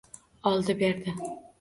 Oldi-berdi. 0.53 1.15